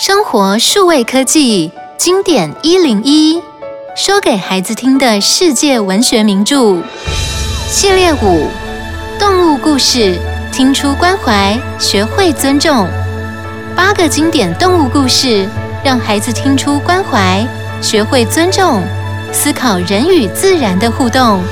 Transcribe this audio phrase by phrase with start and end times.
[0.00, 3.38] 生活数位科技经典一零一
[3.94, 6.78] 说给孩子听的世界文学名著。
[7.68, 8.48] 系列五
[9.18, 10.18] 动物故事
[10.50, 12.88] 听出关怀学会尊重。
[13.76, 15.46] 八个经典动物故事
[15.84, 17.46] 让孩子听出关怀
[17.82, 18.82] 学会尊重
[19.34, 21.42] 思考人与自然的互动。